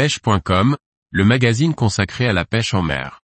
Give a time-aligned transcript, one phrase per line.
[0.00, 0.78] pêche.com,
[1.10, 3.20] le magazine consacré à la pêche en mer.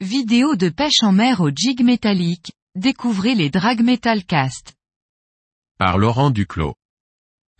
[0.00, 4.74] Vidéo de pêche en mer au jig métallique, découvrez les drag metal cast.
[5.78, 6.74] Par Laurent Duclos.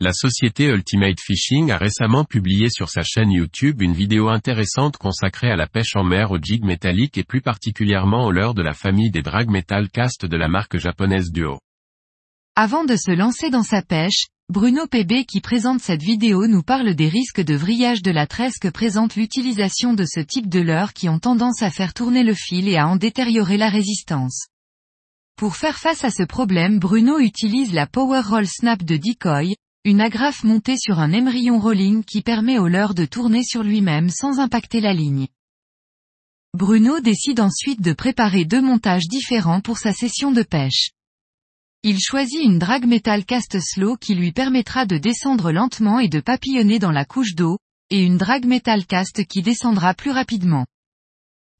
[0.01, 5.53] La société Ultimate Fishing a récemment publié sur sa chaîne YouTube une vidéo intéressante consacrée
[5.53, 8.73] à la pêche en mer au jig métallique et plus particulièrement au leurre de la
[8.73, 11.61] famille des drag metal cast de la marque japonaise Duo.
[12.57, 16.97] Avant de se lancer dans sa pêche, Bruno PB qui présente cette vidéo nous parle
[16.97, 20.93] des risques de vrillage de la tresse que présente l'utilisation de ce type de leurre
[20.93, 24.49] qui ont tendance à faire tourner le fil et à en détériorer la résistance.
[25.37, 29.55] Pour faire face à ce problème Bruno utilise la Power Roll Snap de Decoy,
[29.87, 34.09] une agrafe montée sur un émerillon rolling qui permet au leurre de tourner sur lui-même
[34.09, 35.29] sans impacter la ligne.
[36.55, 40.93] Bruno décide ensuite de préparer deux montages différents pour sa session de pêche.
[41.83, 46.21] Il choisit une drag metal cast slow qui lui permettra de descendre lentement et de
[46.21, 47.59] papillonner dans la couche d'eau,
[47.91, 50.65] et une drag metal cast qui descendra plus rapidement.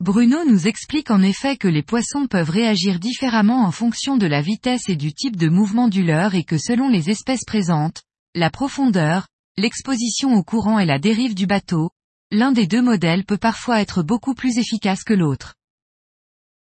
[0.01, 4.41] Bruno nous explique en effet que les poissons peuvent réagir différemment en fonction de la
[4.41, 8.04] vitesse et du type de mouvement du leurre et que selon les espèces présentes,
[8.37, 11.91] la profondeur, l'exposition au courant et la dérive du bateau,
[12.33, 15.55] l'un des deux modèles peut parfois être beaucoup plus efficace que l'autre.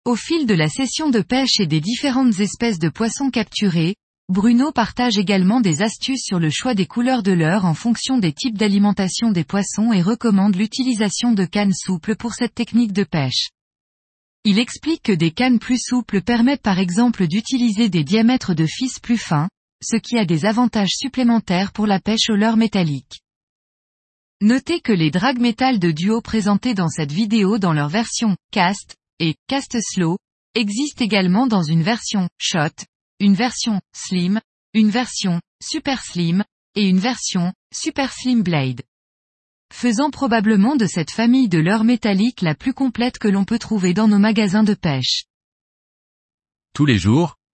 [0.03, 3.95] Au fil de la session de pêche et des différentes espèces de poissons capturés,
[4.28, 8.34] Bruno partage également des astuces sur le choix des couleurs de leurre en fonction des
[8.34, 13.52] types d'alimentation des poissons et recommande l'utilisation de cannes souples pour cette technique de pêche.
[14.44, 19.00] Il explique que des cannes plus souples permettent par exemple d'utiliser des diamètres de fils
[19.00, 19.47] plus fins,
[19.84, 23.22] ce qui a des avantages supplémentaires pour la pêche au leurre métallique.
[24.42, 28.95] Notez que les drag métal de duo présentés dans cette vidéo dans leur version cast
[29.20, 30.17] et cast slow
[30.56, 32.86] existent également dans une version shot,
[33.20, 34.42] une version slim,
[34.73, 36.44] une version super slim
[36.75, 38.81] et une version super slim blade.
[39.72, 43.94] Faisant probablement de cette famille de leurre métallique la plus complète que l'on peut trouver
[43.94, 45.24] dans nos magasins de pêche.
[46.74, 47.38] Tous les jours,